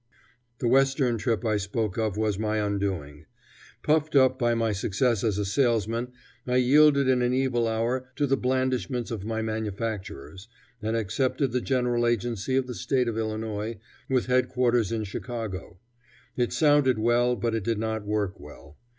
The 0.57 0.67
Western 0.67 1.19
trip 1.19 1.45
I 1.45 1.57
spoke 1.57 1.95
of 1.95 2.17
was 2.17 2.39
my 2.39 2.57
undoing. 2.57 3.27
Puffed 3.83 4.15
up 4.15 4.39
by 4.39 4.55
my 4.55 4.71
success 4.71 5.23
as 5.23 5.37
a 5.37 5.45
salesman, 5.45 6.11
I 6.47 6.55
yielded 6.55 7.07
in 7.07 7.21
an 7.21 7.33
evil 7.35 7.67
hour 7.67 8.09
to 8.15 8.25
the 8.25 8.35
blandishments 8.35 9.11
of 9.11 9.23
my 9.25 9.43
manufacturers, 9.43 10.47
and 10.81 10.95
accepted 10.95 11.51
the 11.51 11.61
general 11.61 12.07
agency 12.07 12.55
of 12.55 12.65
the 12.65 12.73
State 12.73 13.07
of 13.07 13.15
Illinois, 13.15 13.77
with 14.09 14.25
headquarters 14.25 14.91
in 14.91 15.03
Chicago. 15.03 15.77
It 16.35 16.51
sounded 16.51 16.97
well, 16.97 17.35
but 17.35 17.53
it 17.53 17.63
did 17.63 17.77
not 17.77 18.03
work 18.03 18.39
well. 18.39 18.77